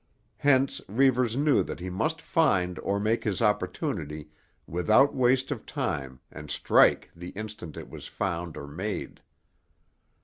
Hence, 0.37 0.81
Reivers 0.87 1.37
knew 1.37 1.61
that 1.61 1.79
he 1.79 1.91
must 1.91 2.23
find 2.23 2.79
or 2.79 2.99
make 2.99 3.23
his 3.23 3.39
opportunity 3.39 4.29
without 4.65 5.13
waste 5.13 5.51
of 5.51 5.63
time 5.63 6.19
and 6.31 6.49
strike 6.49 7.11
the 7.15 7.29
instant 7.37 7.77
it 7.77 7.87
was 7.87 8.07
found 8.07 8.57
or 8.57 8.65
made. 8.65 9.21